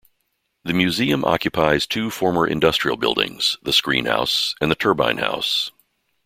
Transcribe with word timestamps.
The 0.63 0.73
museum 0.73 1.23
occupies 1.23 1.85
two 1.85 2.09
former 2.09 2.47
industrial 2.47 2.97
buildings, 2.97 3.57
the 3.61 3.71
Screen 3.71 4.05
House 4.07 4.55
and 4.59 4.71
the 4.71 4.75
Turbine 4.75 5.19
House. 5.19 5.69